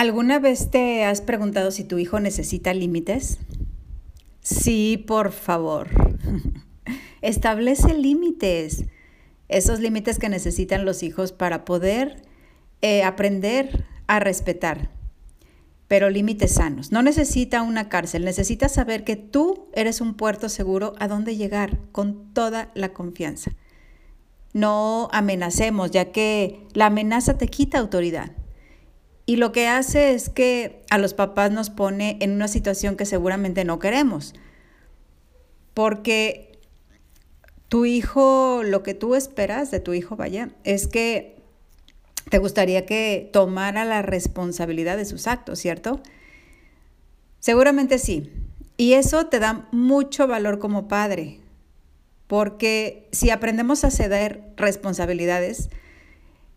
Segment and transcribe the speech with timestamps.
[0.00, 3.38] ¿Alguna vez te has preguntado si tu hijo necesita límites?
[4.40, 5.90] Sí, por favor.
[7.20, 8.86] Establece límites.
[9.48, 12.22] Esos límites que necesitan los hijos para poder
[12.80, 14.90] eh, aprender a respetar.
[15.86, 16.92] Pero límites sanos.
[16.92, 21.78] No necesita una cárcel, necesita saber que tú eres un puerto seguro a donde llegar
[21.92, 23.50] con toda la confianza.
[24.54, 28.32] No amenacemos, ya que la amenaza te quita autoridad.
[29.30, 33.06] Y lo que hace es que a los papás nos pone en una situación que
[33.06, 34.34] seguramente no queremos.
[35.72, 36.58] Porque
[37.68, 41.36] tu hijo, lo que tú esperas de tu hijo, vaya, es que
[42.28, 46.00] te gustaría que tomara la responsabilidad de sus actos, ¿cierto?
[47.38, 48.32] Seguramente sí.
[48.76, 51.38] Y eso te da mucho valor como padre,
[52.26, 55.70] porque si aprendemos a ceder responsabilidades,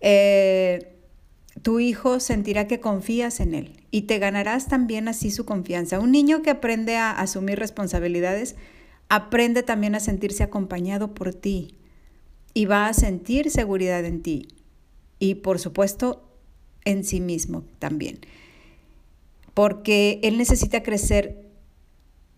[0.00, 0.99] eh,
[1.62, 5.98] tu hijo sentirá que confías en él y te ganarás también así su confianza.
[5.98, 8.56] Un niño que aprende a asumir responsabilidades
[9.08, 11.74] aprende también a sentirse acompañado por ti
[12.54, 14.48] y va a sentir seguridad en ti
[15.18, 16.22] y por supuesto
[16.84, 18.20] en sí mismo también.
[19.52, 21.49] Porque él necesita crecer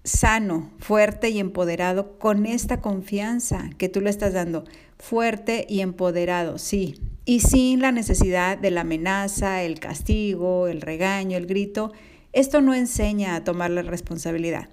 [0.04, 4.64] sano, fuerte y empoderado con esta confianza que tú le estás dando.
[4.98, 11.36] Fuerte y empoderado, sí, y sin la necesidad de la amenaza, el castigo, el regaño,
[11.36, 11.92] el grito.
[12.32, 14.68] Esto no enseña a tomar la responsabilidad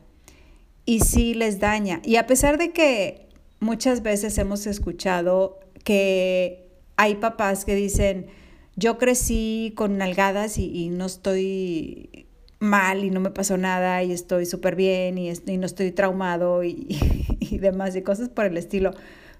[0.86, 2.02] y sí les daña.
[2.04, 3.28] Y a pesar de que
[3.60, 8.28] muchas veces hemos escuchado que hay papás que dicen,
[8.76, 12.28] yo crecí con nalgadas y, no estoy
[12.60, 16.88] mal y no me pasó nada y estoy súper bien y, no estoy traumado y,
[17.40, 18.94] y demás y cosas por el estilo.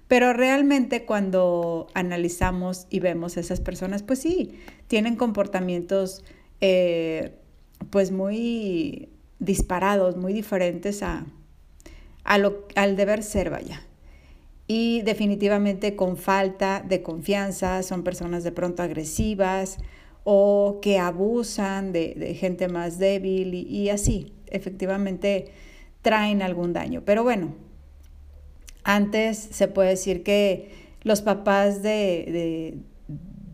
[0.08, 6.24] Pero realmente cuando analizamos y vemos a esas personas, pues sí, tienen comportamientos
[6.60, 7.36] eh,
[7.90, 11.26] pues muy disparados, muy diferentes a,
[12.24, 13.82] al deber ser, vaya.
[14.66, 19.78] Y definitivamente con falta de confianza, son personas de pronto agresivas
[20.24, 25.52] o que abusan de, gente más débil y, y así, efectivamente
[26.02, 27.02] traen algún daño.
[27.04, 27.54] Pero bueno,
[28.84, 30.70] antes se puede decir que
[31.02, 32.78] los papás de,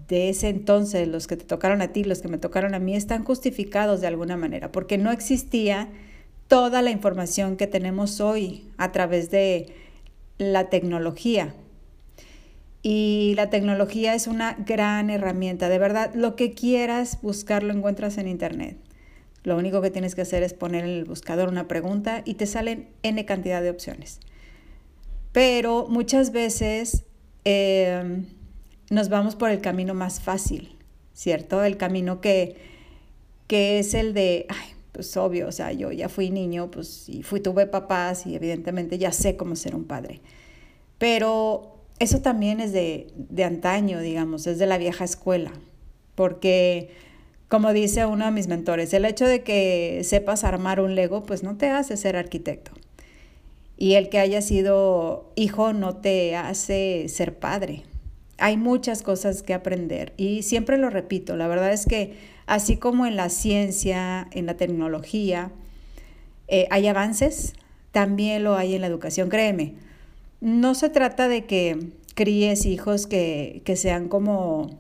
[0.09, 2.95] de, ese entonces, los que te tocaron a ti, los que me tocaron a mí,
[2.95, 5.89] están justificados de alguna manera, porque no existía
[6.49, 9.75] toda la información que tenemos hoy a través de
[10.39, 11.55] la tecnología.
[12.89, 15.69] Y la tecnología es una gran herramienta.
[15.69, 18.77] De verdad, lo que quieras buscar lo encuentras en Internet.
[19.43, 22.47] Lo único que tienes que hacer es poner en el buscador una pregunta y te
[22.47, 24.21] salen N cantidad de opciones.
[25.33, 27.03] Pero muchas veces
[27.43, 28.27] em,
[28.89, 30.77] nos vamos por el camino más fácil,
[31.13, 31.65] ¿cierto?
[31.65, 32.55] El camino que,
[33.49, 37.25] que es el de, ay, pues obvio, o sea, yo ya fui niño, pues y
[37.25, 40.21] fui, tuve papás y evidentemente ya sé cómo ser un padre.
[40.99, 45.53] Pero eso también es de, de antaño, digamos, es de la vieja escuela,
[46.15, 46.91] porque
[47.49, 51.43] como dice uno de mis mentores, el hecho de que sepas armar un Lego, pues
[51.43, 52.73] no te hace ser arquitecto.
[53.77, 57.85] Y el que haya sido hijo no te hace ser padre.
[58.39, 62.15] Hay muchas cosas que aprender y siempre lo repito, la verdad es que
[62.47, 65.53] así como en la ciencia, en la tecnología,
[66.49, 67.55] eh, hay avances,
[67.93, 69.75] también lo hay en la educación, créeme.
[70.47, 74.79] No se trata de que críes hijos que, sean como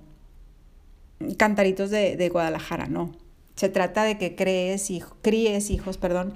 [1.39, 3.11] cantaritos de, de, Guadalajara, no.
[3.57, 4.89] Se trata de que crees,
[5.23, 6.35] críes hijos, perdón,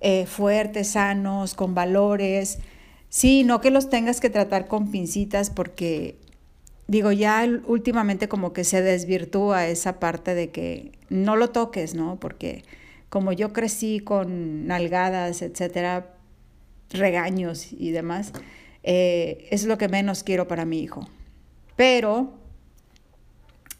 [0.00, 2.58] eh, fuertes, sanos, con valores.
[3.08, 6.16] Sí, no que los tengas que tratar con pincitas porque,
[6.88, 12.18] digo, ya últimamente como que se desvirtúa esa parte de que no lo toques, ¿no?
[12.18, 12.64] Porque
[13.10, 16.16] como yo crecí con nalgadas, etcétera,
[16.90, 18.32] regaños y demás,
[18.82, 21.08] eh, es lo que menos quiero para mi hijo.
[21.76, 22.34] Pero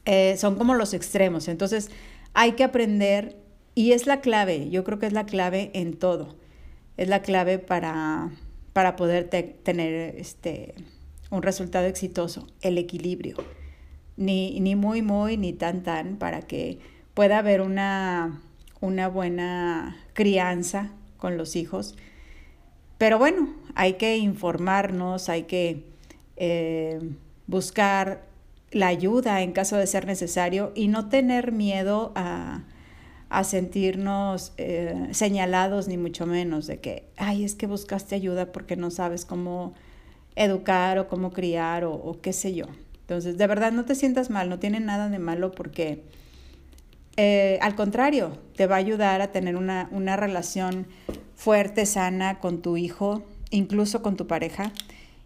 [0.04, 1.48] eh, son como los extremos.
[1.48, 1.90] Entonces
[2.34, 3.36] hay que aprender
[3.74, 6.36] y es la clave, yo creo que es la clave en todo.
[6.96, 8.30] Es la clave para,
[8.72, 10.74] para poder tener este,
[11.30, 13.36] un resultado exitoso, el equilibrio.
[14.16, 16.78] Ni, ni muy, muy, ni tan, tan, para que
[17.14, 18.42] pueda haber una,
[18.80, 21.96] una buena crianza con los hijos.
[23.02, 25.82] Pero bueno, hay que informarnos, hay que
[26.36, 27.00] eh,
[27.48, 28.22] buscar
[28.70, 32.62] la ayuda en caso de ser necesario y no tener miedo a,
[33.42, 38.92] sentirnos eh, señalados ni mucho menos de que, ay, es que buscaste ayuda porque no
[38.92, 39.74] sabes cómo
[40.36, 42.66] educar o cómo criar o, qué sé yo.
[43.00, 46.04] Entonces, de verdad, no te sientas mal, no tiene nada de malo porque
[47.16, 50.86] eh, al contrario, te va a ayudar a tener una, una relación
[51.42, 54.72] fuerte, sana con tu hijo, incluso con tu pareja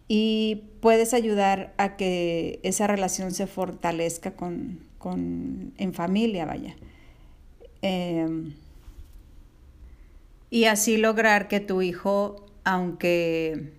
[0.09, 4.81] y puedes ayudar a que esa relación se fortalezca con,
[5.77, 6.75] en familia, vaya.
[7.83, 8.55] Em,
[10.51, 13.73] y así lograr que tu hijo, aunque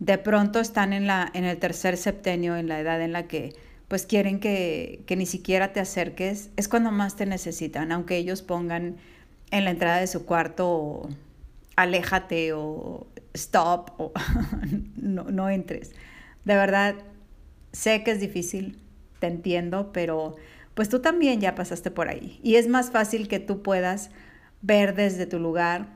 [0.00, 3.54] de pronto están en, la, en el tercer septenio, en la edad en la que
[3.88, 8.42] pues quieren que, que ni siquiera te acerques, es cuando más te necesitan, aunque ellos
[8.42, 8.96] pongan
[9.50, 11.08] en la entrada de su cuarto
[11.76, 14.12] aléjate o stop o
[14.96, 15.92] no, entres.
[16.44, 16.96] De verdad,
[17.72, 18.78] sé que es difícil,
[19.20, 20.36] te entiendo, pero
[20.74, 22.40] pues tú también ya pasaste por ahí.
[22.42, 24.10] Y es más fácil que tú puedas
[24.60, 25.88] ver desde tu lugar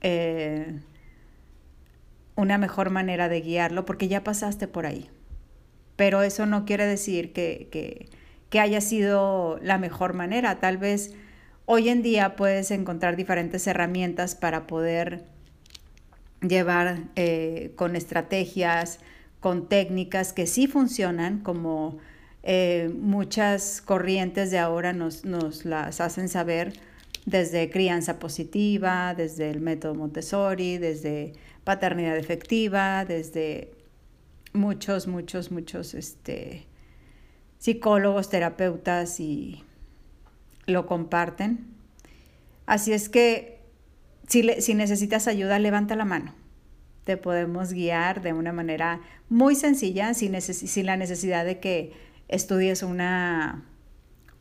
[0.00, 0.80] eh,
[2.34, 5.08] una mejor manera de guiarlo, porque ya pasaste por ahí.
[5.96, 8.08] Pero eso no quiere decir que, que,
[8.50, 10.58] que haya sido la mejor manera.
[10.58, 11.14] Tal vez
[11.66, 15.24] hoy en día puedes encontrar diferentes herramientas para poder
[16.40, 18.98] llevar eh, con estrategias,
[19.40, 21.98] con técnicas que sí funcionan, como
[22.42, 26.72] eh, muchas corrientes de ahora nos, nos, las hacen saber
[27.24, 33.72] desde crianza positiva, desde el método Montessori, desde paternidad efectiva, desde
[34.52, 36.66] muchos, muchos, muchos este,
[37.58, 39.64] psicólogos, terapeutas y
[40.66, 41.66] lo comparten.
[42.66, 43.60] Así es que
[44.28, 46.34] si, necesitas ayuda, levanta la mano.
[47.04, 50.32] Te podemos guiar de una manera muy sencilla, sin,
[50.86, 51.92] la necesidad de que
[52.28, 53.64] estudies una,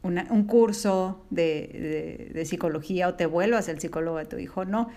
[0.03, 4.63] un curso de, de, psicología o te vuelvas el psicólogo de tu hijo.
[4.63, 4.89] No,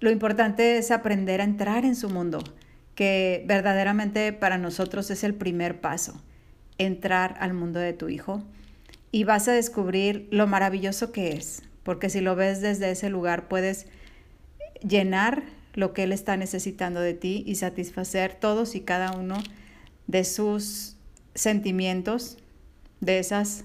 [0.00, 2.42] lo importante es aprender a entrar en su mundo,
[2.94, 6.20] que verdaderamente para nosotros es el primer paso,
[6.78, 8.42] entrar al mundo de tu hijo
[9.12, 13.48] y vas a descubrir lo maravilloso que es, porque si lo ves desde ese lugar
[13.48, 13.86] puedes
[14.86, 15.42] llenar
[15.74, 19.36] lo que Él está necesitando de ti y satisfacer todos y cada uno
[20.06, 20.96] de sus
[21.34, 22.38] sentimientos,
[23.00, 23.64] de esas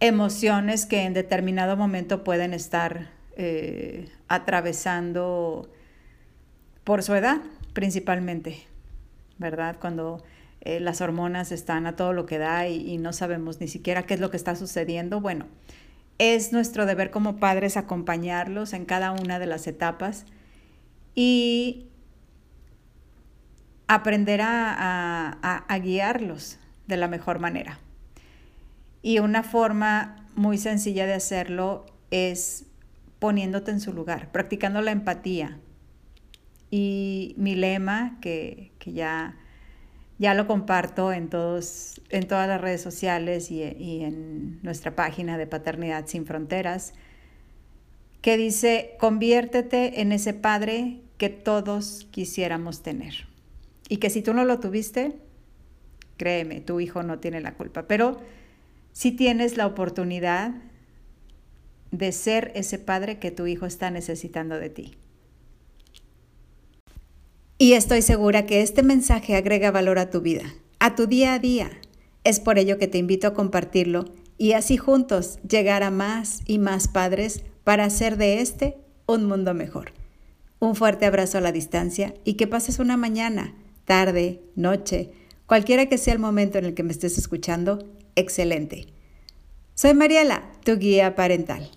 [0.00, 5.70] emociones que en determinado momento pueden estar eh, atravesando
[6.84, 7.40] por su edad
[7.72, 8.62] principalmente,
[9.38, 9.76] ¿verdad?
[9.80, 10.22] Cuando
[10.66, 14.14] eh, las hormonas están a todo lo que da y, no sabemos ni siquiera qué
[14.14, 15.46] es lo que está sucediendo, bueno,
[16.18, 20.26] es nuestro deber como padres acompañarlos en cada una de las etapas
[21.14, 21.86] y
[23.86, 26.58] aprender a, guiarlos
[26.88, 27.78] de la mejor manera.
[29.02, 32.64] Y una forma muy sencilla de hacerlo es
[33.20, 35.60] poniéndote en su lugar, practicando la empatía.
[36.72, 39.36] Y mi lema, que, que ya
[40.18, 45.38] ya lo comparto en, todos, en todas las redes sociales y, y en nuestra página
[45.38, 46.94] de Paternidad Sin Fronteras,
[48.22, 53.26] que dice, conviértete en ese padre que todos quisiéramos tener.
[53.88, 55.16] Y que si tú no lo tuviste,
[56.16, 57.86] créeme, tu hijo no tiene la culpa.
[57.86, 58.20] Pero
[58.92, 60.54] si tienes la oportunidad
[61.90, 64.96] de ser ese padre que tu hijo está necesitando de ti.
[67.58, 71.38] Y estoy segura que este mensaje agrega valor a tu vida, a tu día a
[71.38, 71.70] día.
[72.22, 74.04] Es por ello que te invito a compartirlo
[74.36, 79.54] y así juntos llegar a más y más padres para hacer de este un mundo
[79.54, 79.92] mejor.
[80.58, 83.54] Un fuerte abrazo a la distancia y que pases una mañana,
[83.86, 85.12] tarde, noche,
[85.46, 88.86] cualquiera que sea el momento en el que me estés escuchando, excelente.
[89.74, 91.70] Soy Mariela, tu guía parental.